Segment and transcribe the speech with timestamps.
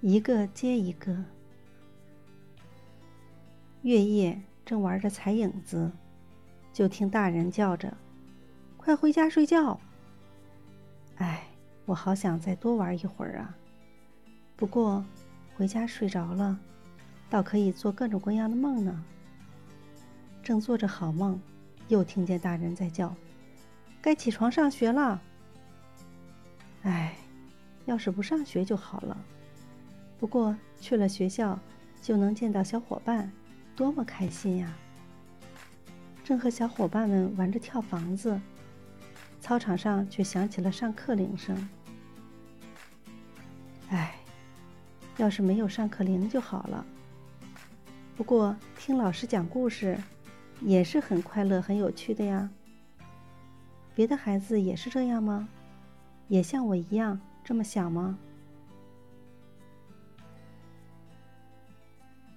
[0.00, 1.16] 一个接一个。
[3.82, 5.90] 月夜正玩着踩影子，
[6.72, 7.96] 就听大人叫着
[8.76, 9.80] ：“快回家睡觉！”
[11.16, 11.46] 哎，
[11.86, 13.56] 我好想再多玩一会儿啊！
[14.54, 15.04] 不过
[15.56, 16.58] 回家睡着了，
[17.30, 19.04] 倒可以做各种各样的梦呢。
[20.42, 21.40] 正做着好梦，
[21.88, 23.14] 又听见大人在叫
[24.02, 25.22] ：“该起床上学了。”
[26.82, 27.16] 哎，
[27.86, 29.16] 要是不上学就好了。
[30.18, 31.58] 不过去了学校，
[32.00, 33.30] 就能见到小伙伴。
[33.74, 34.74] 多么开心呀！
[36.24, 38.40] 正和小伙伴们玩着跳房子，
[39.38, 41.68] 操场上却响起了上课铃声。
[43.90, 44.16] 唉，
[45.18, 46.86] 要是没有上课铃就好了。
[48.16, 49.98] 不过听老师讲故事
[50.62, 52.48] 也是很快乐、很有趣的呀。
[53.94, 55.46] 别的孩子也是这样吗？
[56.28, 58.18] 也像我一样这么想吗？